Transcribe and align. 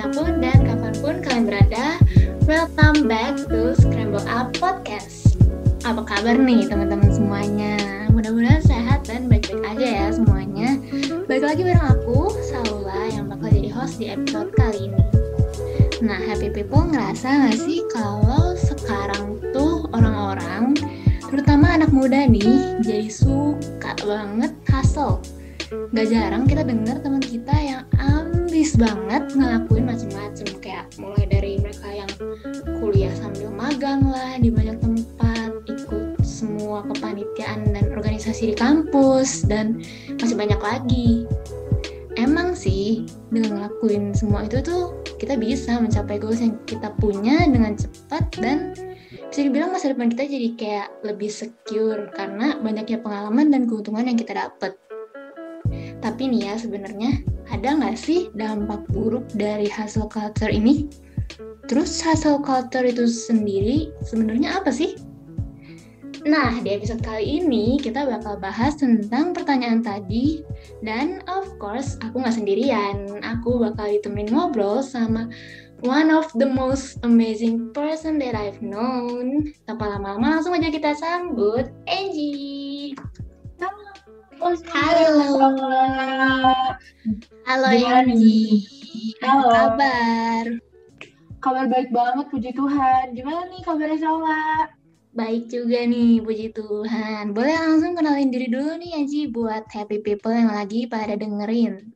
di 0.00 0.08
mana 0.08 0.16
pun 0.16 0.32
dan 0.40 0.58
kapan 0.64 0.94
pun 1.04 1.14
kalian 1.20 1.44
berada, 1.44 1.86
welcome 2.48 3.04
back 3.04 3.36
to 3.36 3.76
Scramble 3.76 4.24
Up 4.32 4.48
Podcast. 4.56 5.36
Apa 5.84 6.00
kabar 6.08 6.40
nih 6.40 6.64
teman-teman 6.72 7.12
semuanya? 7.12 7.76
Mudah-mudahan 8.08 8.64
sehat 8.64 9.04
dan 9.04 9.28
baik-baik 9.28 9.60
aja 9.60 9.84
ya 10.00 10.06
semuanya. 10.08 10.80
Baik 11.28 11.44
lagi 11.44 11.68
bareng 11.68 11.84
aku, 11.84 12.32
Saula, 12.48 13.12
yang 13.12 13.28
bakal 13.28 13.52
jadi 13.52 13.68
host 13.76 14.00
di 14.00 14.08
episode 14.08 14.48
kali 14.56 14.88
ini. 14.88 15.04
Nah, 16.00 16.16
happy 16.16 16.48
people 16.48 16.80
ngerasa 16.80 17.52
gak 17.52 17.60
sih 17.60 17.84
kalau 17.92 18.56
sekarang 18.56 19.36
tuh 19.52 19.84
orang-orang, 19.92 20.80
terutama 21.28 21.76
anak 21.76 21.92
muda 21.92 22.24
nih, 22.24 22.80
jadi 22.80 23.12
suka 23.12 24.00
banget 24.00 24.56
hustle 24.64 25.20
Gak 25.70 26.10
jarang 26.10 26.50
kita 26.50 26.66
dengar 26.66 26.98
teman 26.98 27.22
kita 27.22 27.54
yang 27.54 27.82
ambis 28.60 28.76
banget 28.76 29.24
ngelakuin 29.40 29.88
macam-macam 29.88 30.48
kayak 30.60 30.84
mulai 31.00 31.24
dari 31.32 31.56
mereka 31.64 31.88
yang 31.96 32.12
kuliah 32.76 33.08
sambil 33.16 33.48
magang 33.48 34.04
lah 34.04 34.36
di 34.36 34.52
banyak 34.52 34.76
tempat, 34.84 35.64
ikut 35.64 36.20
semua 36.20 36.84
kepanitiaan 36.92 37.72
dan 37.72 37.88
organisasi 37.88 38.52
di 38.52 38.54
kampus 38.60 39.48
dan 39.48 39.80
masih 40.20 40.36
banyak 40.36 40.60
lagi. 40.60 41.24
Emang 42.20 42.52
sih 42.52 43.08
dengan 43.32 43.64
ngelakuin 43.64 44.12
semua 44.12 44.44
itu 44.44 44.60
tuh 44.60 44.92
kita 45.16 45.40
bisa 45.40 45.80
mencapai 45.80 46.20
goals 46.20 46.44
yang 46.44 46.52
kita 46.68 46.92
punya 47.00 47.40
dengan 47.48 47.80
cepat 47.80 48.28
dan 48.44 48.76
bisa 49.32 49.40
dibilang 49.40 49.72
masa 49.72 49.88
depan 49.88 50.12
kita 50.12 50.28
jadi 50.28 50.48
kayak 50.60 50.88
lebih 51.08 51.32
secure 51.32 52.12
karena 52.12 52.60
banyaknya 52.60 53.00
pengalaman 53.00 53.48
dan 53.48 53.64
keuntungan 53.64 54.04
yang 54.04 54.20
kita 54.20 54.36
dapat. 54.36 54.76
Tapi 56.04 56.28
nih 56.28 56.52
ya 56.52 56.60
sebenarnya 56.60 57.39
ada 57.50 57.76
nggak 57.76 57.98
sih 57.98 58.30
dampak 58.38 58.86
buruk 58.94 59.26
dari 59.34 59.66
hustle 59.66 60.06
culture 60.06 60.50
ini? 60.50 60.86
Terus 61.66 62.02
hustle 62.02 62.42
culture 62.42 62.86
itu 62.86 63.06
sendiri 63.06 63.90
sebenarnya 64.02 64.58
apa 64.62 64.70
sih? 64.74 64.98
Nah, 66.28 66.60
di 66.60 66.76
episode 66.76 67.00
kali 67.00 67.40
ini 67.40 67.80
kita 67.80 68.04
bakal 68.04 68.36
bahas 68.36 68.76
tentang 68.76 69.32
pertanyaan 69.32 69.80
tadi 69.80 70.44
dan 70.84 71.24
of 71.24 71.48
course 71.56 71.96
aku 72.04 72.20
nggak 72.20 72.36
sendirian. 72.36 73.24
Aku 73.24 73.56
bakal 73.56 73.88
ditemenin 73.88 74.36
ngobrol 74.36 74.84
sama 74.84 75.32
one 75.80 76.12
of 76.12 76.28
the 76.36 76.44
most 76.44 77.00
amazing 77.08 77.72
person 77.72 78.20
that 78.20 78.36
I've 78.36 78.60
known. 78.60 79.48
Tanpa 79.64 79.96
lama-lama 79.96 80.38
langsung 80.38 80.52
aja 80.52 80.68
kita 80.68 80.92
sambut 80.92 81.72
Angie. 81.88 82.92
Halo. 84.40 85.52
Halo 87.44 87.68
Yanji. 87.76 88.64
Apa 89.20 89.44
kabar? 89.52 90.44
Kabar 91.44 91.64
baik 91.68 91.92
banget, 91.92 92.26
puji 92.32 92.50
Tuhan. 92.56 93.12
Gimana 93.12 93.52
nih 93.52 93.60
kabarnya 93.60 94.00
Saula? 94.00 94.72
Baik 95.12 95.52
juga 95.52 95.84
nih, 95.84 96.24
puji 96.24 96.56
Tuhan. 96.56 97.36
Boleh 97.36 97.52
langsung 97.52 97.92
kenalin 97.92 98.32
diri 98.32 98.48
dulu 98.48 98.80
nih 98.80 98.96
Yanji 98.96 99.28
buat 99.28 99.68
happy 99.68 100.00
people 100.00 100.32
yang 100.32 100.56
lagi 100.56 100.88
pada 100.88 101.20
dengerin. 101.20 101.92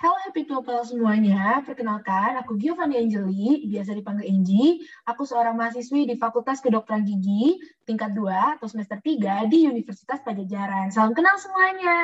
Halo 0.00 0.16
happy 0.24 0.48
people 0.48 0.80
semuanya, 0.80 1.60
perkenalkan 1.60 2.32
aku 2.40 2.56
Giovanni 2.56 3.04
Angeli, 3.04 3.68
biasa 3.68 3.92
dipanggil 3.92 4.32
Angie. 4.32 4.80
Aku 5.04 5.28
seorang 5.28 5.60
mahasiswi 5.60 6.08
di 6.08 6.16
Fakultas 6.16 6.64
Kedokteran 6.64 7.04
Gigi, 7.04 7.60
tingkat 7.84 8.16
2 8.16 8.56
atau 8.56 8.64
semester 8.64 8.96
3 8.96 9.44
di 9.52 9.68
Universitas 9.68 10.24
Pajajaran. 10.24 10.88
Salam 10.88 11.12
kenal 11.12 11.36
semuanya. 11.36 11.98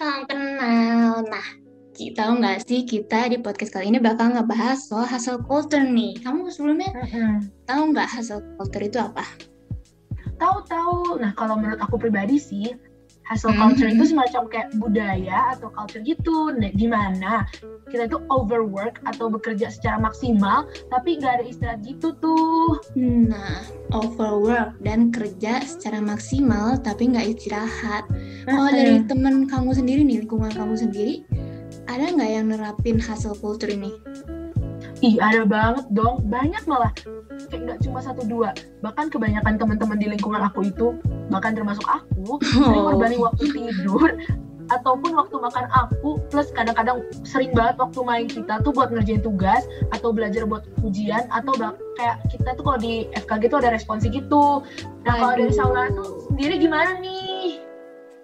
Salam 0.00 0.24
kenal. 0.32 1.20
Nah, 1.28 1.46
tahu 1.92 2.32
nggak 2.40 2.64
sih 2.64 2.88
kita 2.88 3.28
di 3.28 3.36
podcast 3.36 3.76
kali 3.76 3.92
ini 3.92 4.00
bakal 4.00 4.32
ngebahas 4.32 4.80
soal 4.80 5.04
hustle 5.04 5.44
culture 5.44 5.84
nih. 5.84 6.16
Kamu 6.24 6.48
sebelumnya 6.48 6.88
tahu 7.68 7.92
nggak 7.92 8.16
hustle 8.16 8.40
culture 8.56 8.80
itu 8.88 8.96
apa? 8.96 9.28
Tahu-tahu. 10.40 11.20
Nah, 11.20 11.36
kalau 11.36 11.60
menurut 11.60 11.84
aku 11.84 12.00
pribadi 12.00 12.40
sih, 12.40 12.72
hustle 13.30 13.54
culture 13.54 13.86
mm 13.86 13.94
-hmm. 13.94 14.02
itu 14.02 14.04
semacam 14.10 14.42
kayak 14.50 14.68
budaya 14.82 15.54
atau 15.54 15.70
culture 15.70 16.02
gitu, 16.02 16.50
nah, 16.50 16.74
di 16.74 16.86
mana 16.90 17.46
kita 17.86 18.10
itu 18.10 18.18
overwork 18.26 18.98
atau 19.06 19.30
bekerja 19.30 19.70
secara 19.70 20.02
maksimal, 20.02 20.66
tapi 20.90 21.22
nggak 21.22 21.38
ada 21.38 21.44
istirahat 21.46 21.80
gitu 21.86 22.10
tuh. 22.18 22.82
Nah, 22.98 23.62
overwork 23.94 24.74
dan 24.82 25.14
kerja 25.14 25.62
secara 25.62 26.02
maksimal, 26.02 26.74
tapi 26.82 27.14
nggak 27.14 27.38
istirahat. 27.38 28.02
Kalau 28.50 28.66
-huh. 28.66 28.74
dari 28.74 28.98
temen 29.06 29.46
kamu 29.46 29.78
sendiri 29.78 30.02
nih, 30.02 30.26
lingkungan 30.26 30.50
kamu 30.50 30.74
sendiri, 30.74 31.22
ada 31.86 32.10
nggak 32.10 32.30
yang 32.34 32.46
nerapin 32.50 32.98
hustle 32.98 33.38
culture 33.38 33.70
ini? 33.70 33.94
Ih, 35.00 35.16
ada 35.22 35.46
banget 35.46 35.86
dong. 35.94 36.26
Banyak 36.28 36.66
malah. 36.66 36.92
Kayak 37.48 37.62
nggak 37.64 37.78
cuma 37.86 37.98
satu 38.04 38.22
dua. 38.28 38.52
Bahkan 38.84 39.08
kebanyakan 39.08 39.56
teman-teman 39.56 39.96
di 39.96 40.06
lingkungan 40.12 40.42
aku 40.44 40.68
itu, 40.68 40.98
bahkan 41.32 41.56
termasuk 41.56 41.86
aku, 41.88 42.36
sering 42.44 42.84
korbanin 42.84 43.20
waktu 43.22 43.44
tidur 43.54 44.10
ataupun 44.70 45.18
waktu 45.18 45.36
makan 45.36 45.66
aku 45.74 46.22
plus 46.30 46.54
kadang-kadang 46.54 47.02
sering 47.26 47.50
banget 47.52 47.76
waktu 47.76 48.00
main 48.06 48.26
kita 48.30 48.62
tuh 48.62 48.70
buat 48.70 48.94
ngerjain 48.94 49.20
tugas 49.20 49.66
atau 49.90 50.14
belajar 50.14 50.46
buat 50.46 50.62
ujian 50.86 51.26
atau 51.34 51.52
kayak 51.98 52.22
kita 52.30 52.54
tuh 52.54 52.62
kalau 52.62 52.78
di 52.78 53.10
FKG 53.18 53.50
tuh 53.50 53.58
ada 53.60 53.74
responsi 53.74 54.06
gitu. 54.08 54.62
Nah 55.04 55.14
kalau 55.18 55.34
dari 55.36 55.52
Saula 55.52 55.90
tuh 55.90 56.30
sendiri 56.30 56.62
gimana 56.62 56.96
nih? 57.02 57.66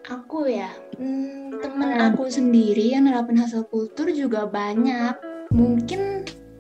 Aku 0.07 0.47
ya, 0.47 0.71
hmm, 1.03 1.59
temen 1.59 1.99
hmm. 1.99 2.07
aku 2.15 2.31
sendiri 2.31 2.95
yang 2.95 3.11
nerapin 3.11 3.43
hasil 3.43 3.67
kultur 3.67 4.07
juga 4.15 4.47
banyak. 4.47 5.19
Mungkin 5.51 6.06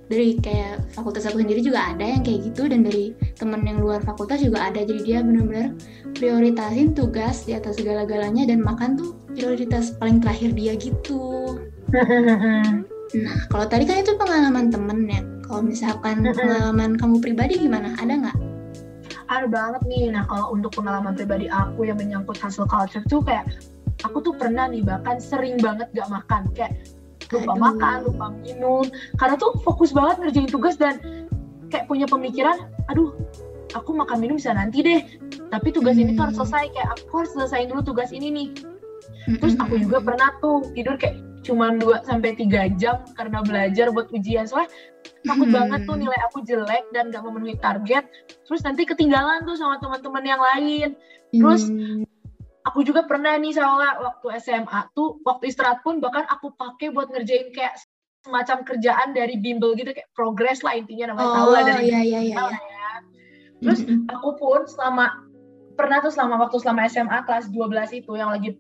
dari 0.06 0.38
kayak 0.38 0.86
fakultas 0.94 1.26
aku 1.26 1.42
sendiri 1.42 1.58
juga 1.62 1.94
ada 1.94 2.06
yang 2.06 2.22
kayak 2.22 2.50
gitu 2.52 2.70
dan 2.70 2.86
dari 2.86 3.10
temen 3.34 3.62
yang 3.66 3.82
luar 3.82 3.98
fakultas 4.02 4.38
juga 4.42 4.70
ada. 4.70 4.86
Jadi 4.86 5.02
dia 5.02 5.18
benar-benar 5.22 5.74
prioritasin 6.14 6.94
tugas 6.94 7.42
di 7.42 7.58
atas 7.58 7.78
segala-galanya 7.78 8.46
dan 8.46 8.62
makan 8.62 8.94
tuh 8.94 9.18
prioritas 9.34 9.94
paling 9.98 10.22
terakhir 10.22 10.54
dia 10.54 10.72
gitu. 10.78 11.58
Nah 13.14 13.46
kalau 13.54 13.70
tadi 13.70 13.86
kan 13.86 14.02
itu 14.02 14.18
pengalaman 14.18 14.66
temen 14.66 15.06
ya. 15.06 15.22
Kalau 15.46 15.62
misalkan 15.62 16.26
pengalaman 16.38 16.98
kamu 16.98 17.22
pribadi 17.22 17.54
gimana? 17.54 17.94
Ada 18.02 18.12
nggak? 18.18 18.36
Ada 19.30 19.46
banget 19.46 19.82
nih. 19.86 20.10
Nah 20.10 20.26
kalau 20.26 20.50
untuk 20.50 20.74
pengalaman 20.74 21.14
pribadi 21.14 21.46
aku 21.46 21.86
yang 21.86 22.02
menyangkut 22.02 22.34
hustle 22.42 22.66
culture 22.66 23.06
tuh 23.06 23.22
kayak 23.22 23.46
aku 24.02 24.18
tuh 24.26 24.34
pernah 24.34 24.66
nih 24.66 24.82
bahkan 24.82 25.22
sering 25.22 25.54
banget 25.62 25.86
gak 25.94 26.10
makan. 26.10 26.50
Kayak 26.50 26.82
lupa 27.32 27.52
Aduh. 27.52 27.62
makan, 27.62 27.96
lupa 28.06 28.26
minum. 28.42 28.84
Karena 29.18 29.34
tuh 29.38 29.58
fokus 29.62 29.90
banget 29.90 30.16
ngerjain 30.22 30.50
tugas 30.50 30.76
dan 30.78 31.00
kayak 31.70 31.90
punya 31.90 32.06
pemikiran, 32.06 32.70
aduh, 32.86 33.10
aku 33.74 33.90
makan 33.94 34.22
minum 34.22 34.36
bisa 34.38 34.54
nanti 34.54 34.82
deh. 34.82 35.00
Tapi 35.50 35.68
tugas 35.74 35.98
hmm. 35.98 36.02
ini 36.02 36.10
tuh 36.14 36.30
harus 36.30 36.36
hmm. 36.38 36.42
selesai, 36.46 36.64
kayak 36.74 36.88
aku 36.94 37.14
harus 37.24 37.32
selesaiin 37.34 37.68
dulu 37.70 37.82
tugas 37.82 38.10
ini 38.14 38.28
nih. 38.30 38.48
Terus 39.26 39.58
aku 39.58 39.74
juga 39.82 39.98
pernah 39.98 40.30
tuh 40.38 40.62
tidur 40.70 40.94
kayak 40.94 41.18
cuma 41.42 41.70
2 41.70 42.06
sampai 42.06 42.34
tiga 42.34 42.66
jam 42.74 43.02
karena 43.14 43.42
belajar 43.42 43.90
buat 43.90 44.10
ujian. 44.14 44.46
Soalnya 44.46 44.70
takut 45.26 45.50
hmm. 45.50 45.56
banget 45.58 45.80
tuh 45.86 45.96
nilai 45.98 46.20
aku 46.30 46.38
jelek 46.46 46.84
dan 46.94 47.10
gak 47.10 47.22
memenuhi 47.26 47.58
target. 47.58 48.06
Terus 48.46 48.62
nanti 48.62 48.86
ketinggalan 48.86 49.42
tuh 49.42 49.58
sama 49.58 49.82
teman-teman 49.82 50.24
yang 50.26 50.42
lain. 50.42 50.88
Terus 51.34 51.66
hmm 51.66 52.15
aku 52.66 52.82
juga 52.82 53.06
pernah 53.06 53.38
nih 53.38 53.54
soalnya 53.54 54.02
waktu 54.02 54.26
SMA 54.42 54.90
tuh 54.92 55.22
waktu 55.22 55.54
istirahat 55.54 55.86
pun 55.86 56.02
bahkan 56.02 56.26
aku 56.26 56.50
pakai 56.58 56.90
buat 56.90 57.08
ngerjain 57.14 57.54
kayak 57.54 57.78
semacam 58.26 58.66
kerjaan 58.66 59.14
dari 59.14 59.38
bimbel 59.38 59.78
gitu 59.78 59.94
kayak 59.94 60.10
progres 60.18 60.66
lah 60.66 60.74
intinya 60.74 61.14
namanya 61.14 61.30
oh, 61.30 61.34
tahu 61.38 61.48
lah 61.54 61.62
dari 61.62 61.84
iya, 61.86 62.00
iya, 62.02 62.20
iya. 62.26 62.36
ya. 62.42 62.90
Terus 63.62 63.80
mm-hmm. 63.86 64.10
aku 64.10 64.28
pun 64.36 64.60
selama 64.66 65.22
pernah 65.78 66.02
tuh 66.02 66.10
selama 66.10 66.42
waktu 66.42 66.58
selama 66.58 66.90
SMA 66.90 67.18
kelas 67.22 67.46
12 67.54 68.00
itu 68.02 68.12
yang 68.18 68.34
lagi 68.34 68.58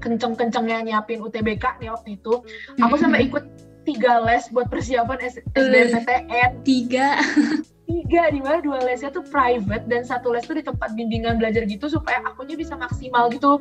kenceng-kencengnya 0.00 0.80
nyiapin 0.86 1.20
UTBK 1.20 1.82
nih 1.82 1.92
waktu 1.92 2.16
itu, 2.16 2.40
aku 2.80 2.94
sampai 2.96 3.28
ikut 3.28 3.44
tiga 3.82 4.22
les 4.22 4.46
buat 4.54 4.70
persiapan 4.70 5.18
SBMPTN. 5.26 6.50
Tiga. 6.62 7.18
tiga 7.86 8.30
di 8.30 8.40
mana 8.40 8.62
dua 8.62 8.78
lesnya 8.82 9.10
tuh 9.10 9.24
private 9.26 9.84
dan 9.90 10.06
satu 10.06 10.30
les 10.30 10.46
tuh 10.46 10.56
di 10.58 10.64
tempat 10.64 10.94
bimbingan 10.94 11.38
belajar 11.38 11.66
gitu 11.66 11.90
supaya 11.90 12.22
akunya 12.26 12.54
bisa 12.54 12.78
maksimal 12.78 13.28
gitu. 13.32 13.58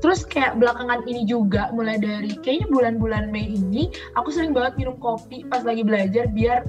Terus 0.00 0.24
kayak 0.24 0.56
belakangan 0.56 1.04
ini 1.04 1.28
juga 1.28 1.68
mulai 1.76 2.00
dari 2.00 2.32
kayaknya 2.40 2.72
bulan-bulan 2.72 3.28
Mei 3.28 3.52
ini 3.52 3.92
aku 4.16 4.32
sering 4.32 4.56
banget 4.56 4.80
minum 4.80 4.96
kopi 4.96 5.44
pas 5.44 5.60
lagi 5.60 5.84
belajar 5.84 6.24
biar 6.32 6.64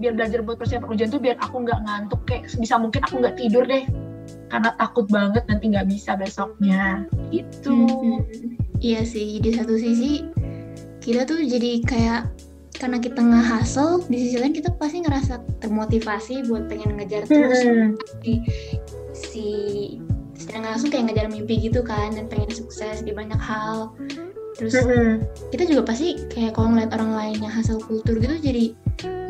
biar 0.00 0.12
belajar 0.16 0.40
buat 0.40 0.56
persiapan 0.56 0.88
ujian 0.96 1.10
tuh 1.12 1.20
biar 1.20 1.36
aku 1.44 1.60
nggak 1.60 1.80
ngantuk 1.84 2.20
kayak 2.24 2.48
bisa 2.56 2.80
mungkin 2.80 3.04
aku 3.04 3.20
nggak 3.20 3.36
tidur 3.36 3.64
deh. 3.68 3.84
Karena 4.48 4.72
takut 4.80 5.04
banget 5.12 5.44
nanti 5.44 5.64
nggak 5.76 5.88
bisa 5.92 6.16
besoknya. 6.16 7.04
Itu 7.28 7.84
hmm, 7.84 8.20
iya 8.80 9.04
sih 9.04 9.44
di 9.44 9.52
satu 9.52 9.76
sisi 9.76 10.24
kita 11.04 11.28
tuh 11.28 11.44
jadi 11.44 11.84
kayak 11.84 12.32
karena 12.84 13.00
kita 13.00 13.16
nge-hustle 13.24 14.04
di 14.12 14.28
sisi 14.28 14.36
lain 14.36 14.52
kita 14.52 14.68
pasti 14.76 15.00
ngerasa 15.00 15.40
termotivasi 15.64 16.44
buat 16.52 16.68
pengen 16.68 17.00
ngejar 17.00 17.24
terus. 17.24 17.64
Hmm. 17.64 17.96
si, 18.20 18.32
si 19.16 19.46
sedang 20.36 20.68
langsung 20.68 20.92
kayak 20.92 21.08
ngejar 21.08 21.32
mimpi 21.32 21.64
gitu 21.64 21.80
kan 21.80 22.12
dan 22.12 22.28
pengen 22.28 22.52
sukses 22.52 23.00
di 23.00 23.16
banyak 23.16 23.40
hal. 23.40 23.96
Terus 24.60 24.76
kita 25.48 25.64
juga 25.64 25.88
pasti 25.88 26.28
kayak 26.28 26.60
kalau 26.60 26.76
ngeliat 26.76 26.92
orang 26.92 27.16
lain 27.16 27.48
yang 27.48 27.54
hasil 27.56 27.80
kultur 27.88 28.20
gitu 28.20 28.36
jadi 28.36 28.76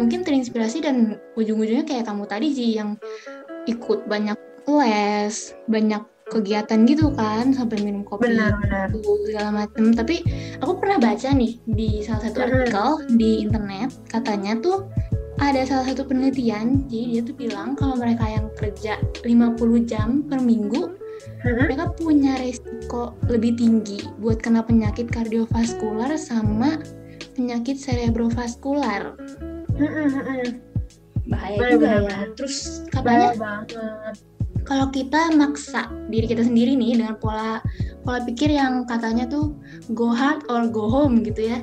mungkin 0.02 0.26
terinspirasi 0.26 0.82
dan 0.82 1.22
ujung-ujungnya 1.38 1.86
kayak 1.86 2.10
kamu 2.10 2.26
tadi 2.26 2.50
sih 2.50 2.74
yang 2.74 2.98
ikut 3.70 4.02
banyak 4.10 4.34
les 4.66 5.54
banyak 5.70 6.02
kegiatan 6.32 6.88
gitu 6.88 7.12
kan 7.12 7.52
sampai 7.52 7.84
minum 7.84 8.00
kopi 8.00 8.32
benar, 8.32 8.56
benar. 8.64 8.88
segala 9.28 9.50
macam 9.52 9.92
tapi 9.92 10.24
aku 10.64 10.80
pernah 10.80 10.96
baca 10.96 11.28
nih 11.36 11.60
di 11.68 12.00
salah 12.00 12.28
satu 12.28 12.38
artikel 12.48 12.88
di 13.20 13.44
internet 13.44 13.92
katanya 14.08 14.56
tuh 14.56 14.88
ada 15.42 15.66
salah 15.66 15.84
satu 15.84 16.06
penelitian 16.08 16.88
jadi 16.88 17.04
dia 17.18 17.22
tuh 17.26 17.36
bilang 17.36 17.76
kalau 17.76 17.98
mereka 18.00 18.24
yang 18.24 18.46
kerja 18.56 18.96
50 19.20 19.90
jam 19.90 20.24
per 20.24 20.40
minggu 20.40 20.96
mereka 21.44 21.92
punya 22.00 22.40
resiko 22.40 23.12
lebih 23.28 23.60
tinggi 23.60 24.00
buat 24.16 24.40
kena 24.40 24.64
penyakit 24.64 25.12
kardiovaskular 25.12 26.16
sama 26.16 26.80
penyakit 27.36 27.76
cerebrovaskular. 27.76 29.18
Bahaya 31.24 31.58
juga 31.72 31.88
ya. 32.04 32.18
terus 32.36 32.84
katanya 32.92 33.32
kalau 34.64 34.88
kita 34.88 35.32
maksa 35.36 35.92
diri 36.08 36.24
kita 36.24 36.40
sendiri 36.40 36.72
nih 36.74 37.00
dengan 37.00 37.20
pola 37.20 37.60
pola 38.02 38.24
pikir 38.24 38.48
yang 38.48 38.88
katanya 38.88 39.28
tuh 39.28 39.52
go 39.92 40.10
hard 40.10 40.44
or 40.48 40.66
go 40.68 40.88
home 40.88 41.20
gitu 41.20 41.52
ya. 41.52 41.60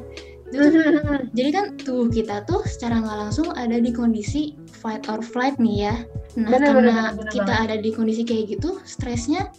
Itu 0.54 0.70
jadi 1.38 1.50
kan 1.52 1.66
tuh 1.82 2.08
kita 2.14 2.46
tuh 2.46 2.62
secara 2.70 3.02
nggak 3.02 3.18
langsung 3.28 3.50
ada 3.58 3.82
di 3.82 3.90
kondisi 3.90 4.54
fight 4.70 5.10
or 5.10 5.20
flight 5.20 5.58
nih 5.58 5.90
ya. 5.90 5.96
Nah 6.38 6.50
bener, 6.54 6.68
karena 6.72 6.78
bener, 6.78 7.18
bener, 7.18 7.32
kita 7.34 7.54
bener. 7.58 7.66
ada 7.68 7.76
di 7.82 7.90
kondisi 7.92 8.22
kayak 8.22 8.58
gitu 8.58 8.78
stresnya 8.86 9.50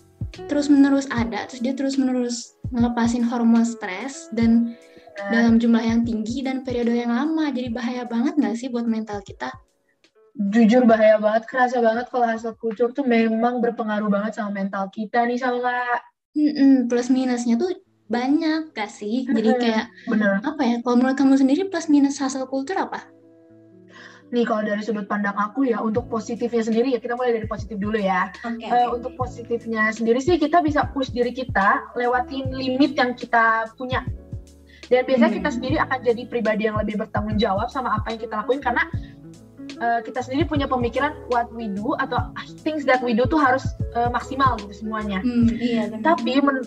terus 0.47 0.71
menerus 0.71 1.11
ada. 1.11 1.45
Terus 1.51 1.61
dia 1.61 1.75
terus 1.75 1.99
menerus 1.99 2.55
ngelepasin 2.71 3.27
hormon 3.27 3.67
stres 3.67 4.31
dan 4.33 4.79
dalam 5.29 5.61
jumlah 5.61 5.83
yang 5.83 6.07
tinggi 6.07 6.41
dan 6.47 6.63
periode 6.63 6.95
yang 6.95 7.11
lama. 7.13 7.51
Jadi 7.51 7.69
bahaya 7.75 8.07
banget 8.07 8.39
nggak 8.39 8.55
sih 8.55 8.71
buat 8.71 8.87
mental 8.87 9.21
kita 9.27 9.51
jujur 10.33 10.89
bahaya 10.89 11.21
banget, 11.21 11.45
kerasa 11.45 11.85
banget 11.85 12.09
kalau 12.09 12.25
hasil 12.25 12.57
kultur 12.57 12.91
tuh 12.97 13.05
memang 13.05 13.61
berpengaruh 13.61 14.09
banget 14.09 14.41
sama 14.41 14.65
mental 14.65 14.89
kita 14.89 15.29
nih 15.29 15.37
sama 15.37 15.85
mm 16.33 16.89
plus 16.89 17.13
minusnya 17.13 17.61
tuh 17.61 17.73
banyak 18.09 18.73
gak 18.77 18.93
sih? 18.93 19.25
Jadi 19.25 19.49
kayak 19.57 19.87
Bener. 20.09 20.41
apa 20.45 20.63
ya? 20.65 20.77
Kalau 20.85 20.97
menurut 21.01 21.17
kamu 21.17 21.41
sendiri 21.41 21.69
plus 21.73 21.89
minus 21.89 22.21
hasil 22.21 22.45
kultur 22.49 22.77
apa? 22.77 23.09
Nih 24.33 24.49
kalau 24.49 24.65
dari 24.65 24.81
sudut 24.81 25.05
pandang 25.05 25.37
aku 25.37 25.69
ya 25.69 25.81
untuk 25.81 26.09
positifnya 26.09 26.65
sendiri 26.65 26.97
ya 26.97 27.01
kita 27.01 27.17
mulai 27.17 27.37
dari 27.37 27.45
positif 27.45 27.77
dulu 27.77 28.01
ya. 28.01 28.33
Okay, 28.41 28.69
uh, 28.69 28.93
Untuk 28.97 29.13
positifnya 29.17 29.93
sendiri 29.93 30.21
sih 30.25 30.41
kita 30.41 30.65
bisa 30.65 30.89
push 30.93 31.13
diri 31.13 31.37
kita 31.37 31.85
lewatin 31.97 32.49
limit 32.53 32.97
yang 32.97 33.13
kita 33.13 33.69
punya. 33.77 34.05
Dan 34.89 35.09
biasanya 35.09 35.33
hmm. 35.33 35.39
kita 35.41 35.51
sendiri 35.53 35.77
akan 35.81 35.99
jadi 36.05 36.23
pribadi 36.29 36.63
yang 36.69 36.77
lebih 36.77 37.01
bertanggung 37.01 37.41
jawab 37.41 37.73
sama 37.73 37.97
apa 37.97 38.13
yang 38.13 38.21
kita 38.29 38.45
lakuin 38.45 38.61
karena 38.61 38.85
uh, 39.81 40.01
kita 40.05 40.21
sendiri 40.21 40.45
punya 40.45 40.67
pemikiran 40.67 41.15
what 41.33 41.49
we 41.55 41.71
do 41.71 41.95
atau 42.03 42.19
things 42.67 42.85
that 42.85 43.01
we 43.01 43.17
do 43.17 43.25
tuh 43.25 43.39
harus 43.39 43.65
uh, 43.97 44.11
maksimal 44.13 44.59
gitu 44.61 44.85
semuanya. 44.85 45.23
Hmm, 45.23 45.49
iya, 45.57 45.89
Tapi 46.03 46.43
men 46.43 46.61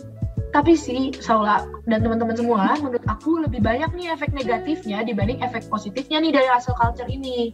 tapi 0.55 0.71
sih 0.71 1.11
Saula 1.19 1.67
dan 1.83 1.99
teman-teman 1.99 2.31
semua 2.31 2.79
menurut 2.79 3.03
aku 3.11 3.43
lebih 3.43 3.59
banyak 3.59 3.91
nih 3.91 4.15
efek 4.15 4.31
negatifnya 4.31 5.03
dibanding 5.03 5.43
efek 5.43 5.67
positifnya 5.67 6.23
nih 6.23 6.31
dari 6.31 6.47
hasil 6.47 6.71
culture 6.79 7.11
ini 7.11 7.51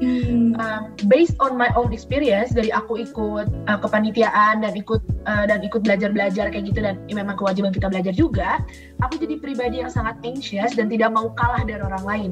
hmm. 0.00 0.56
um, 0.56 0.96
based 1.12 1.36
on 1.44 1.60
my 1.60 1.68
own 1.76 1.92
experience 1.92 2.56
dari 2.56 2.72
aku 2.72 3.04
ikut 3.04 3.52
uh, 3.68 3.78
kepanitiaan 3.84 4.64
dan 4.64 4.72
ikut 4.72 5.04
uh, 5.28 5.44
dan 5.44 5.60
ikut 5.60 5.84
belajar-belajar 5.84 6.48
kayak 6.48 6.72
gitu 6.72 6.80
dan 6.80 6.96
ya, 7.04 7.20
memang 7.20 7.36
kewajiban 7.36 7.68
kita 7.68 7.92
belajar 7.92 8.16
juga 8.16 8.64
aku 9.04 9.20
jadi 9.20 9.36
pribadi 9.36 9.84
yang 9.84 9.92
sangat 9.92 10.16
anxious 10.24 10.72
dan 10.72 10.88
tidak 10.88 11.12
mau 11.12 11.28
kalah 11.36 11.60
dari 11.68 11.84
orang 11.84 12.04
lain 12.08 12.30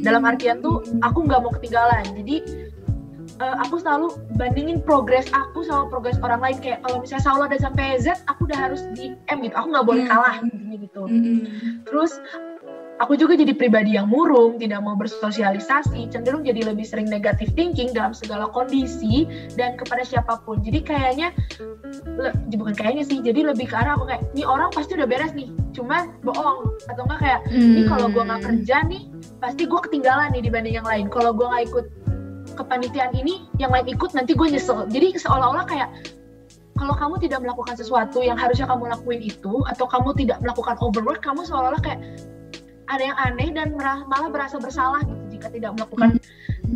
dalam 0.00 0.22
artian 0.24 0.64
tuh 0.64 0.80
aku 1.04 1.28
nggak 1.28 1.40
mau 1.44 1.52
ketinggalan 1.52 2.04
jadi 2.16 2.36
uh, 3.40 3.56
aku 3.64 3.80
selalu 3.80 4.16
bandingin 4.36 4.80
progres 4.80 5.28
aku 5.32 5.64
sama 5.64 5.88
progres 5.92 6.16
orang 6.24 6.40
lain 6.40 6.58
kayak 6.60 6.80
kalau 6.84 7.02
misalnya 7.02 7.24
Saul 7.24 7.44
udah 7.44 7.60
sampai 7.60 8.00
Z 8.00 8.24
aku 8.28 8.48
udah 8.48 8.58
harus 8.58 8.82
di 8.96 9.12
M 9.28 9.38
gitu 9.44 9.54
aku 9.56 9.68
nggak 9.72 9.86
boleh 9.86 10.04
hmm. 10.04 10.12
kalah 10.12 10.36
gitu 10.76 11.02
hmm. 11.04 11.38
terus 11.88 12.16
aku 12.96 13.12
juga 13.16 13.36
jadi 13.36 13.52
pribadi 13.52 13.96
yang 13.96 14.08
murung, 14.08 14.56
tidak 14.56 14.80
mau 14.80 14.96
bersosialisasi, 14.96 16.08
cenderung 16.08 16.44
jadi 16.44 16.64
lebih 16.72 16.84
sering 16.84 17.08
negatif 17.08 17.52
thinking 17.52 17.92
dalam 17.92 18.16
segala 18.16 18.48
kondisi 18.48 19.28
dan 19.54 19.76
kepada 19.76 20.02
siapa 20.04 20.40
pun. 20.44 20.64
Jadi 20.64 20.80
kayaknya, 20.80 21.28
le, 22.16 22.32
bukan 22.56 22.72
kayaknya 22.72 23.04
sih, 23.04 23.20
jadi 23.20 23.52
lebih 23.52 23.68
ke 23.68 23.76
arah 23.76 24.00
aku 24.00 24.08
kayak, 24.08 24.22
ini 24.32 24.42
orang 24.48 24.72
pasti 24.72 24.96
udah 24.96 25.08
beres 25.08 25.32
nih, 25.36 25.52
cuman 25.76 26.16
bohong. 26.24 26.72
Atau 26.88 27.04
enggak 27.04 27.20
kayak, 27.20 27.40
ini 27.52 27.82
kalau 27.84 28.08
gue 28.08 28.22
nggak 28.24 28.42
kerja 28.42 28.76
nih, 28.88 29.02
pasti 29.40 29.62
gue 29.68 29.80
ketinggalan 29.84 30.32
nih 30.32 30.42
dibanding 30.48 30.74
yang 30.80 30.88
lain. 30.88 31.12
Kalau 31.12 31.36
gue 31.36 31.44
nggak 31.44 31.64
ikut 31.68 31.86
kepanitiaan 32.56 33.12
ini, 33.12 33.44
yang 33.60 33.68
lain 33.68 33.84
ikut 33.92 34.16
nanti 34.16 34.32
gue 34.32 34.48
nyesel. 34.48 34.88
Jadi 34.88 35.20
seolah-olah 35.20 35.68
kayak 35.68 35.92
kalau 36.76 36.92
kamu 36.92 37.16
tidak 37.24 37.40
melakukan 37.40 37.72
sesuatu 37.72 38.20
yang 38.20 38.36
harusnya 38.36 38.68
kamu 38.68 38.88
lakuin 38.88 39.20
itu, 39.20 39.64
atau 39.68 39.84
kamu 39.84 40.16
tidak 40.16 40.40
melakukan 40.40 40.76
overwork, 40.80 41.20
kamu 41.20 41.44
seolah-olah 41.44 41.80
kayak 41.84 42.00
ada 42.86 43.02
yang 43.02 43.18
aneh 43.18 43.50
dan 43.50 43.74
malah 43.78 44.30
berasa 44.30 44.56
bersalah 44.58 45.02
gitu 45.04 45.38
jika 45.38 45.48
tidak 45.50 45.70
melakukan 45.76 46.22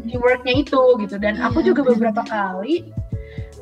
teamworknya 0.06 0.54
itu 0.66 0.82
gitu. 1.02 1.16
Dan 1.18 1.38
aku 1.38 1.62
iya, 1.62 1.66
juga 1.72 1.80
beberapa 1.86 2.22
kali 2.26 2.90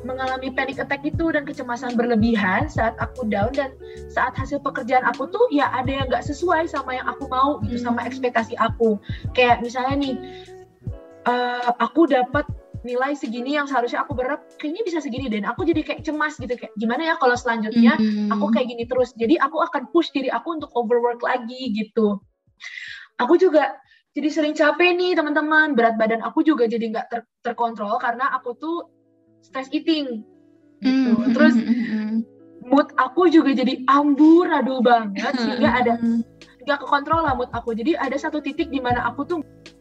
mengalami 0.03 0.51
panic 0.55 0.79
attack 0.79 1.03
itu 1.03 1.31
dan 1.35 1.43
kecemasan 1.43 1.95
berlebihan 1.99 2.71
saat 2.71 2.95
aku 3.03 3.27
down 3.27 3.51
dan 3.51 3.75
saat 4.07 4.31
hasil 4.35 4.63
pekerjaan 4.63 5.03
aku 5.03 5.27
tuh 5.27 5.43
ya 5.51 5.67
ada 5.75 5.91
yang 5.91 6.07
nggak 6.07 6.23
sesuai 6.23 6.71
sama 6.71 6.95
yang 6.95 7.07
aku 7.07 7.27
mau 7.27 7.59
gitu 7.67 7.79
hmm. 7.79 7.85
sama 7.91 8.07
ekspektasi 8.07 8.55
aku 8.59 8.95
kayak 9.35 9.59
misalnya 9.59 9.95
nih 9.99 10.15
uh, 11.27 11.75
aku 11.83 12.07
dapat 12.07 12.47
nilai 12.87 13.11
segini 13.11 13.59
yang 13.59 13.67
seharusnya 13.67 14.07
aku 14.07 14.15
berharap 14.15 14.39
kayaknya 14.55 14.87
bisa 14.87 15.03
segini 15.03 15.27
dan 15.27 15.43
aku 15.43 15.67
jadi 15.67 15.83
kayak 15.83 16.07
cemas 16.07 16.39
gitu 16.39 16.55
kayak 16.55 16.71
gimana 16.79 17.11
ya 17.11 17.15
kalau 17.19 17.35
selanjutnya 17.35 17.99
hmm. 17.99 18.31
aku 18.31 18.55
kayak 18.55 18.71
gini 18.71 18.87
terus 18.87 19.11
jadi 19.19 19.35
aku 19.43 19.59
akan 19.67 19.91
push 19.91 20.15
diri 20.15 20.31
aku 20.31 20.55
untuk 20.55 20.71
overwork 20.79 21.19
lagi 21.19 21.75
gitu 21.75 22.23
aku 23.19 23.35
juga 23.35 23.77
jadi 24.17 24.29
sering 24.33 24.53
capek 24.57 24.97
nih 24.97 25.13
teman-teman 25.13 25.77
berat 25.77 25.95
badan 25.95 26.25
aku 26.25 26.41
juga 26.41 26.65
jadi 26.65 26.81
nggak 26.91 27.07
ter 27.13 27.19
terkontrol 27.45 28.01
karena 28.01 28.27
aku 28.33 28.57
tuh 28.57 28.89
stress 29.45 29.69
eating 29.71 30.25
gitu. 30.83 31.11
Mm, 31.15 31.31
Terus 31.35 31.55
mood 32.65 32.87
aku 32.99 33.31
juga 33.31 33.55
jadi 33.55 33.83
amburadul 33.87 34.83
banget 34.83 35.33
sehingga 35.39 35.69
ada 35.71 35.93
nggak 36.67 36.79
kekontrol 36.83 37.23
lah 37.23 37.33
mood 37.37 37.51
aku. 37.55 37.75
Jadi 37.75 37.95
ada 37.95 38.15
satu 38.19 38.43
titik 38.43 38.67
di 38.69 38.81
mana 38.83 39.05
aku 39.07 39.23
tuh 39.25 39.39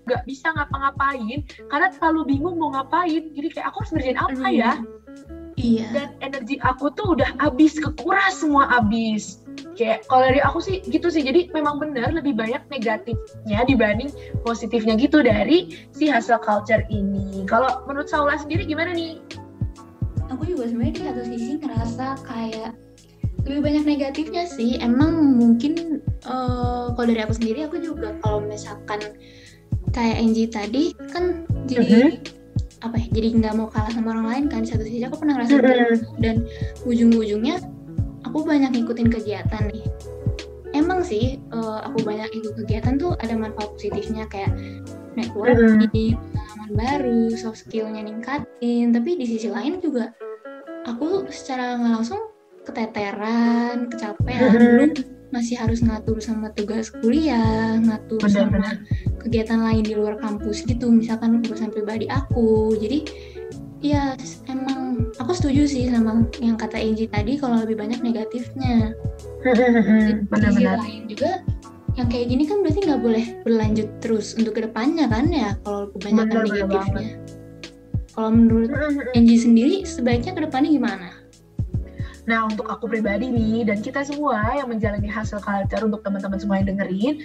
nggak 0.08 0.24
bisa 0.24 0.52
ngapa-ngapain 0.56 1.44
karena 1.68 1.88
terlalu 1.92 2.36
bingung 2.36 2.56
mau 2.56 2.72
ngapain. 2.72 3.32
Jadi 3.34 3.48
kayak 3.52 3.66
aku 3.72 3.76
harus 3.84 3.92
ngerjain 3.96 4.18
apa 4.18 4.46
ya? 4.52 4.72
Iya. 5.58 5.86
Dan 5.90 6.08
energi 6.22 6.62
aku 6.62 6.94
tuh 6.94 7.18
udah 7.18 7.34
habis, 7.42 7.74
kekuras 7.74 8.38
semua 8.38 8.70
habis. 8.70 9.42
Kayak 9.74 10.06
kalau 10.06 10.30
dari 10.30 10.38
aku 10.38 10.62
sih 10.62 10.78
gitu 10.86 11.10
sih. 11.10 11.26
Jadi 11.26 11.50
memang 11.50 11.82
benar 11.82 12.14
lebih 12.14 12.38
banyak 12.38 12.62
negatifnya 12.70 13.66
dibanding 13.66 14.14
positifnya 14.46 14.94
gitu 14.94 15.18
dari 15.26 15.74
si 15.90 16.06
hasil 16.06 16.38
culture 16.46 16.86
ini. 16.88 17.42
Kalau 17.50 17.82
menurut 17.90 18.06
Saula 18.06 18.38
sendiri 18.38 18.70
gimana 18.70 18.94
nih? 18.94 19.18
aku 20.28 20.42
juga 20.44 20.68
sebenarnya 20.68 20.94
di 20.94 21.02
satu 21.02 21.22
sisi 21.24 21.52
ngerasa 21.60 22.06
kayak 22.24 22.72
lebih 23.48 23.60
banyak 23.64 23.84
negatifnya 23.88 24.44
sih 24.44 24.76
emang 24.78 25.40
mungkin 25.40 26.04
uh, 26.28 26.92
kalau 26.92 27.06
dari 27.08 27.20
aku 27.24 27.34
sendiri 27.40 27.64
aku 27.64 27.80
juga 27.80 28.12
kalau 28.20 28.44
misalkan 28.44 29.00
kayak 29.96 30.16
Angie 30.20 30.50
tadi 30.50 30.92
kan 31.08 31.48
jadi 31.64 32.12
uh-huh. 32.12 32.37
Apa 32.78 32.94
ya 32.94 33.06
jadi 33.10 33.28
nggak 33.42 33.54
mau 33.58 33.68
kalah 33.70 33.90
sama 33.90 34.14
orang 34.14 34.26
lain 34.30 34.44
kan 34.46 34.62
di 34.62 34.70
satu 34.70 34.86
sisi 34.86 35.02
aku 35.02 35.18
pernah 35.18 35.34
ngerasa 35.40 35.54
uh-huh. 35.58 35.98
dan 36.22 36.46
ujung-ujungnya 36.86 37.58
aku 38.22 38.46
banyak 38.46 38.70
ngikutin 38.70 39.08
kegiatan 39.10 39.62
nih 39.66 39.82
emang 40.78 41.02
sih 41.02 41.42
uh, 41.50 41.82
aku 41.82 42.06
banyak 42.06 42.30
ikut 42.38 42.54
kegiatan 42.64 42.94
tuh 43.00 43.18
ada 43.18 43.34
manfaat 43.34 43.74
positifnya 43.74 44.30
kayak 44.30 44.54
networking, 45.18 46.14
pengalaman 46.14 46.70
baru, 46.78 47.22
soft 47.34 47.66
skillnya 47.66 48.06
ningkatin. 48.06 48.94
Tapi 48.94 49.10
di 49.18 49.26
sisi 49.26 49.50
lain 49.50 49.82
juga 49.82 50.14
aku 50.86 51.26
secara 51.28 51.74
nggak 51.74 51.92
langsung 51.98 52.22
keteteran, 52.62 53.90
kecapean, 53.90 54.52
belum 54.54 54.90
masih 55.28 55.60
harus 55.60 55.84
ngatur 55.84 56.18
sama 56.24 56.48
tugas 56.56 56.88
kuliah, 56.88 57.76
ngatur 57.76 58.20
benar, 58.24 58.48
sama 58.48 58.68
kegiatan 59.20 59.60
lain 59.60 59.84
di 59.84 59.92
luar 59.92 60.16
kampus 60.16 60.64
gitu, 60.64 60.88
misalkan 60.88 61.44
urusan 61.44 61.68
pribadi 61.68 62.08
aku. 62.08 62.76
Jadi 62.80 63.04
ya 63.78 64.16
emang 64.50 65.12
aku 65.22 65.32
setuju 65.36 65.70
sih 65.70 65.86
sama 65.86 66.26
yang 66.42 66.58
kata 66.58 66.80
Angie 66.80 67.06
tadi 67.06 67.36
kalau 67.36 67.62
lebih 67.62 67.76
banyak 67.76 68.00
negatifnya. 68.00 68.96
Sisi 70.34 70.64
lain 70.64 71.02
juga 71.06 71.44
yang 71.98 72.06
kayak 72.06 72.26
gini 72.30 72.46
kan 72.46 72.62
berarti 72.62 72.80
nggak 72.86 73.02
boleh 73.02 73.24
berlanjut 73.42 73.88
terus 73.98 74.38
untuk 74.38 74.54
ke 74.54 74.62
depannya 74.62 75.10
kan 75.10 75.26
ya 75.34 75.58
kalau 75.66 75.90
kebanyakan 75.98 76.30
bener, 76.30 76.44
negatifnya. 76.46 77.08
Kalau 78.14 78.30
menurut 78.34 78.70
Angie 79.14 79.38
sendiri 79.38 79.76
sebaiknya 79.86 80.34
ke 80.34 80.42
depannya 80.46 80.70
gimana? 80.74 81.17
Nah, 82.28 82.44
untuk 82.44 82.68
aku 82.68 82.84
pribadi 82.92 83.32
nih, 83.32 83.64
dan 83.64 83.80
kita 83.80 84.04
semua 84.04 84.52
yang 84.52 84.68
menjalani 84.68 85.08
hasil 85.08 85.40
culture 85.40 85.80
untuk 85.80 86.04
teman-teman 86.04 86.36
semua 86.36 86.60
yang 86.60 86.76
dengerin, 86.76 87.24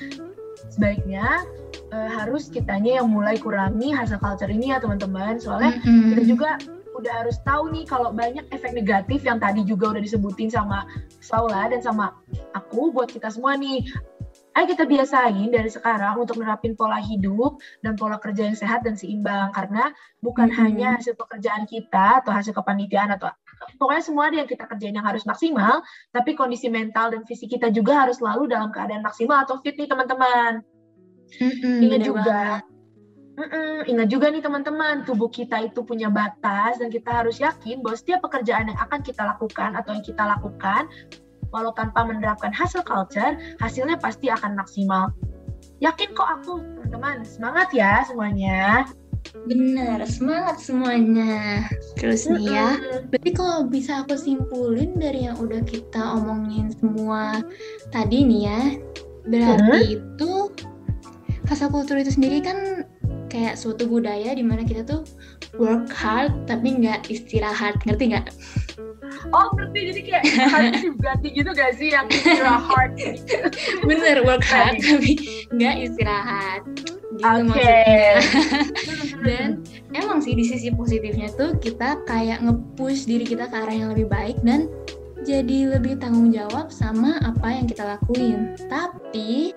sebaiknya 0.71 1.43
uh, 1.91 2.09
harus 2.09 2.47
kitanya 2.47 3.03
yang 3.03 3.11
mulai 3.11 3.35
kurangi 3.35 3.91
hasil 3.91 4.15
culture 4.23 4.47
ini 4.47 4.71
ya 4.71 4.79
teman-teman. 4.79 5.43
Soalnya 5.43 5.75
mm 5.75 5.83
-hmm. 5.83 6.07
kita 6.15 6.23
juga 6.23 6.49
udah 6.95 7.13
harus 7.25 7.35
tahu 7.43 7.67
nih 7.75 7.83
kalau 7.83 8.15
banyak 8.15 8.47
efek 8.55 8.71
negatif 8.71 9.27
yang 9.27 9.41
tadi 9.43 9.67
juga 9.67 9.91
udah 9.91 10.01
disebutin 10.01 10.47
sama 10.47 10.87
Saula 11.19 11.67
dan 11.67 11.83
sama 11.83 12.15
aku 12.55 12.95
buat 12.95 13.11
kita 13.11 13.27
semua 13.27 13.59
nih. 13.59 13.83
Ayo 14.53 14.69
kita 14.69 14.85
biasain 14.85 15.49
dari 15.49 15.65
sekarang 15.65 16.21
untuk 16.21 16.37
nerapin 16.37 16.77
pola 16.77 17.01
hidup 17.01 17.57
dan 17.81 17.97
pola 17.97 18.21
kerja 18.21 18.45
yang 18.45 18.53
sehat 18.53 18.85
dan 18.85 18.93
seimbang 18.93 19.49
karena 19.49 19.89
bukan 20.21 20.45
hmm. 20.47 20.57
hanya 20.61 20.87
hasil 21.01 21.17
pekerjaan 21.17 21.65
kita 21.65 22.21
atau 22.21 22.29
hasil 22.29 22.53
kepanitiaan 22.53 23.17
atau 23.17 23.33
pokoknya 23.79 24.03
semua 24.03 24.31
yang 24.31 24.47
kita 24.49 24.65
kerjain 24.67 24.95
yang 24.95 25.05
harus 25.05 25.23
maksimal, 25.27 25.83
tapi 26.11 26.33
kondisi 26.33 26.67
mental 26.67 27.13
dan 27.13 27.21
fisik 27.27 27.53
kita 27.53 27.69
juga 27.69 28.07
harus 28.07 28.19
selalu 28.19 28.51
dalam 28.51 28.69
keadaan 28.69 29.03
maksimal 29.03 29.43
atau 29.43 29.59
fit 29.63 29.75
nih 29.75 29.89
teman-teman. 29.89 30.61
Hmm, 31.39 31.81
Ingat 31.81 32.01
juga. 32.05 32.61
Mm-mm, 33.33 33.89
ingat 33.89 34.13
juga 34.13 34.29
nih 34.29 34.45
teman-teman, 34.45 35.09
tubuh 35.09 35.25
kita 35.25 35.65
itu 35.65 35.81
punya 35.81 36.05
batas 36.05 36.77
dan 36.77 36.93
kita 36.93 37.09
harus 37.09 37.41
yakin 37.41 37.81
bahwa 37.81 37.97
setiap 37.97 38.21
pekerjaan 38.21 38.69
yang 38.69 38.77
akan 38.77 39.01
kita 39.01 39.25
lakukan 39.25 39.73
atau 39.73 39.97
yang 39.97 40.05
kita 40.05 40.21
lakukan 40.21 40.85
walau 41.49 41.73
tanpa 41.73 42.05
menerapkan 42.05 42.53
hasil 42.53 42.85
culture, 42.85 43.33
hasilnya 43.57 43.97
pasti 43.97 44.29
akan 44.29 44.53
maksimal. 44.53 45.09
Yakin 45.81 46.13
kok 46.13 46.29
aku, 46.29 46.61
teman-teman. 46.61 47.25
Semangat 47.25 47.73
ya 47.73 48.05
semuanya. 48.05 48.85
Bener, 49.43 49.99
semangat 50.07 50.61
semuanya. 50.61 51.67
Terus 51.99 52.29
nih 52.29 52.47
ya, 52.47 52.69
berarti 53.11 53.31
kalau 53.35 53.67
bisa 53.67 54.03
aku 54.03 54.15
simpulin 54.15 54.95
dari 54.95 55.27
yang 55.27 55.35
udah 55.39 55.59
kita 55.65 55.99
omongin 56.19 56.71
semua 56.79 57.43
tadi 57.91 58.23
nih 58.23 58.41
ya, 58.47 58.61
berarti 59.27 59.79
uh-huh. 59.79 59.95
itu 59.99 60.31
hasil 61.49 61.67
kultur 61.71 61.99
itu 61.99 62.13
sendiri 62.13 62.39
kan 62.39 62.87
kayak 63.27 63.57
suatu 63.57 63.89
budaya 63.89 64.31
di 64.37 64.45
mana 64.45 64.61
kita 64.61 64.85
tuh 64.85 65.03
work 65.57 65.91
hard 65.91 66.31
tapi 66.45 66.79
nggak 66.79 67.09
istirahat, 67.11 67.75
ngerti 67.83 68.15
nggak? 68.15 68.27
oh 69.31 69.47
ngerti. 69.55 69.79
Jadi 69.91 70.01
kayak 70.03 70.25
hard 70.51 70.73
ganti 70.99 71.27
gitu 71.37 71.49
gak 71.55 71.73
sih? 71.77 71.89
Yang 71.93 72.07
istirahat 72.19 72.91
bener 73.87 74.17
work 74.25 74.43
hard 74.43 74.77
tapi 74.79 75.43
nggak 75.53 75.75
istirahat 75.89 76.61
gitu 77.17 77.53
okay. 77.53 78.17
maksudnya 78.19 79.21
dan 79.27 79.49
emang 79.93 80.19
sih 80.19 80.33
di 80.33 80.45
sisi 80.45 80.69
positifnya 80.73 81.29
tuh 81.33 81.55
kita 81.61 82.01
kayak 82.09 82.41
nge-push 82.43 83.05
diri 83.05 83.25
kita 83.25 83.47
ke 83.47 83.55
arah 83.55 83.75
yang 83.75 83.89
lebih 83.93 84.07
baik 84.09 84.37
dan 84.41 84.69
jadi 85.23 85.79
lebih 85.79 86.03
tanggung 86.03 86.35
jawab 86.35 86.67
sama 86.67 87.15
apa 87.23 87.47
yang 87.47 87.63
kita 87.63 87.95
lakuin. 87.95 88.59
Tapi 88.67 89.55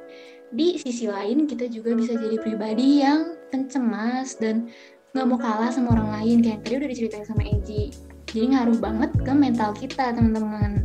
di 0.54 0.68
sisi 0.78 1.10
lain 1.10 1.50
kita 1.50 1.66
juga 1.66 1.90
bisa 1.98 2.14
jadi 2.14 2.38
pribadi 2.38 3.02
yang 3.02 3.34
pencemas 3.50 4.38
dan 4.38 4.70
nggak 5.10 5.26
mau 5.26 5.34
kalah 5.34 5.74
sama 5.74 5.98
orang 5.98 6.22
lain. 6.22 6.36
Kayak 6.38 6.62
tadi 6.62 6.74
udah 6.78 6.90
diceritain 6.94 7.26
sama 7.26 7.42
Eji 7.42 7.90
jadi 8.36 8.52
ngaruh 8.52 8.78
banget 8.82 9.10
ke 9.22 9.32
mental 9.32 9.70
kita 9.72 10.12
teman-teman 10.12 10.82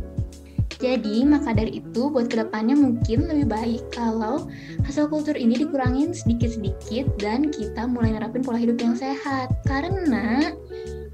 jadi 0.82 1.22
maka 1.22 1.54
dari 1.54 1.78
itu 1.78 2.10
buat 2.10 2.26
ke 2.26 2.42
depannya 2.42 2.74
mungkin 2.74 3.30
lebih 3.30 3.46
baik 3.46 3.82
kalau 3.94 4.50
hasil 4.82 5.06
kultur 5.06 5.38
ini 5.38 5.54
dikurangin 5.54 6.10
sedikit-sedikit 6.10 7.22
dan 7.22 7.54
kita 7.54 7.86
mulai 7.86 8.18
nerapin 8.18 8.42
pola 8.42 8.58
hidup 8.58 8.82
yang 8.82 8.98
sehat 8.98 9.54
karena 9.62 10.50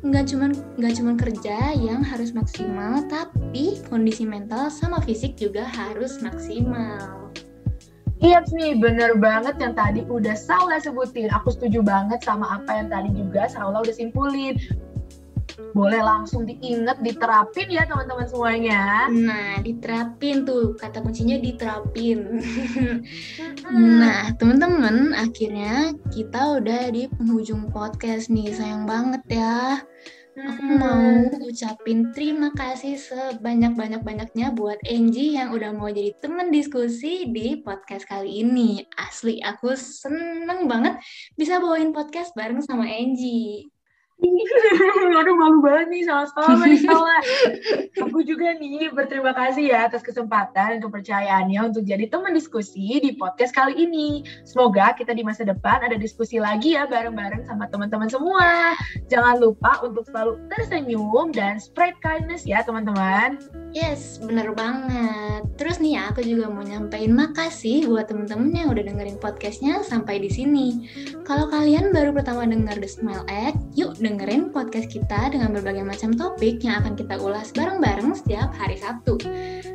nggak 0.00 0.24
cuman 0.32 0.56
nggak 0.80 0.94
cuman 0.96 1.14
kerja 1.20 1.76
yang 1.76 2.00
harus 2.00 2.32
maksimal 2.32 3.04
tapi 3.12 3.76
kondisi 3.92 4.24
mental 4.24 4.72
sama 4.72 5.04
fisik 5.04 5.36
juga 5.36 5.68
harus 5.68 6.16
maksimal. 6.24 7.28
Iya 8.18 8.42
nih, 8.50 8.74
bener 8.82 9.14
banget 9.14 9.62
yang 9.62 9.78
tadi 9.78 10.02
udah 10.02 10.34
Saula 10.34 10.82
sebutin. 10.82 11.30
Aku 11.30 11.54
setuju 11.54 11.86
banget 11.86 12.18
sama 12.26 12.58
apa 12.58 12.82
yang 12.82 12.90
tadi 12.90 13.14
juga 13.14 13.46
Saula 13.46 13.78
udah 13.78 13.94
simpulin 13.94 14.58
boleh 15.78 16.02
langsung 16.02 16.42
diinget, 16.42 16.98
diterapin 16.98 17.70
ya 17.70 17.86
teman-teman 17.86 18.26
semuanya. 18.26 19.06
Nah, 19.06 19.62
diterapin 19.62 20.42
tuh 20.42 20.74
kata 20.74 20.98
kuncinya 20.98 21.38
diterapin. 21.38 22.42
nah, 24.02 24.34
teman-teman, 24.34 25.14
akhirnya 25.14 25.94
kita 26.10 26.58
udah 26.58 26.90
di 26.90 27.06
penghujung 27.06 27.70
podcast 27.70 28.26
nih. 28.26 28.50
Sayang 28.50 28.90
banget 28.90 29.22
ya. 29.30 29.78
Aku 30.38 30.62
mau 30.70 31.02
ucapin 31.50 32.14
terima 32.14 32.54
kasih 32.54 32.94
sebanyak-banyak-banyaknya 32.94 34.54
buat 34.54 34.78
Angie 34.86 35.34
yang 35.34 35.50
udah 35.50 35.74
mau 35.74 35.90
jadi 35.90 36.14
temen 36.22 36.54
diskusi 36.54 37.26
di 37.26 37.58
podcast 37.58 38.06
kali 38.06 38.46
ini. 38.46 38.86
Asli, 38.94 39.42
aku 39.42 39.74
seneng 39.74 40.70
banget 40.70 41.02
bisa 41.34 41.58
bawain 41.58 41.90
podcast 41.90 42.38
bareng 42.38 42.62
sama 42.62 42.86
Angie. 42.86 43.66
Aduh 44.18 45.34
malu 45.38 45.62
banget 45.62 45.86
nih 45.94 46.02
sama-sama 46.06 46.66
nih. 46.66 46.82
Aku 48.02 48.22
juga 48.26 48.54
nih 48.58 48.90
berterima 48.90 49.30
kasih 49.30 49.70
ya 49.70 49.86
atas 49.86 50.02
kesempatan 50.02 50.78
dan 50.78 50.80
kepercayaannya 50.82 51.70
untuk 51.70 51.86
jadi 51.86 52.10
teman 52.10 52.34
diskusi 52.34 52.98
di 52.98 53.14
podcast 53.14 53.54
kali 53.54 53.78
ini. 53.78 54.26
Semoga 54.42 54.90
kita 54.98 55.14
di 55.14 55.22
masa 55.22 55.46
depan 55.46 55.86
ada 55.86 55.94
diskusi 55.94 56.42
lagi 56.42 56.74
ya 56.74 56.90
bareng-bareng 56.90 57.46
sama 57.46 57.70
teman-teman 57.70 58.10
semua. 58.10 58.74
Jangan 59.06 59.38
lupa 59.38 59.78
untuk 59.86 60.02
selalu 60.10 60.34
tersenyum 60.50 61.30
dan 61.30 61.62
spread 61.62 61.94
kindness 62.02 62.42
ya 62.42 62.66
teman-teman. 62.66 63.38
Yes, 63.70 64.18
bener 64.18 64.50
banget. 64.56 65.44
Terus 65.60 65.78
nih 65.78 66.00
ya, 66.00 66.10
aku 66.10 66.24
juga 66.24 66.48
mau 66.48 66.64
nyampein 66.64 67.12
makasih 67.12 67.86
buat 67.86 68.08
temen-temen 68.08 68.50
yang 68.50 68.68
udah 68.72 68.80
dengerin 68.80 69.20
podcastnya 69.20 69.84
sampai 69.84 70.18
di 70.24 70.30
sini. 70.32 70.88
Kalau 71.28 71.46
kalian 71.52 71.92
baru 71.92 72.16
pertama 72.16 72.48
denger 72.48 72.80
The 72.80 72.88
Smile 72.88 73.26
Act, 73.28 73.60
yuk 73.76 74.00
dengerin 74.08 74.48
podcast 74.48 74.88
kita 74.88 75.28
dengan 75.28 75.52
berbagai 75.52 75.84
macam 75.84 76.16
topik 76.16 76.64
yang 76.64 76.80
akan 76.80 76.96
kita 76.96 77.20
ulas 77.20 77.52
bareng-bareng 77.52 78.16
setiap 78.16 78.48
hari 78.56 78.80
Sabtu. 78.80 79.20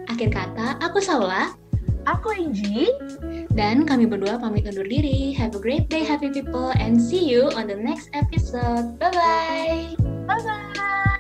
Akhir 0.09 0.33
kata, 0.33 0.81
aku 0.81 0.97
Saula. 0.97 1.53
Aku 2.09 2.33
Inji. 2.33 2.89
Dan 3.53 3.85
kami 3.85 4.09
berdua 4.09 4.41
pamit 4.41 4.65
undur 4.65 4.89
diri. 4.89 5.37
Have 5.37 5.53
a 5.53 5.61
great 5.61 5.85
day, 5.87 6.01
happy 6.01 6.33
people, 6.33 6.73
and 6.81 6.97
see 6.97 7.29
you 7.29 7.53
on 7.53 7.69
the 7.69 7.77
next 7.77 8.09
episode. 8.17 8.97
Bye-bye. 8.97 9.93
Bye-bye. 10.25 11.12